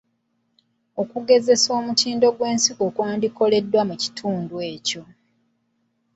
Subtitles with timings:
[1.01, 4.55] Okugezesa omutindo gw’ensigo kwandikoleddwa mu kitundu
[4.87, 5.03] kyo.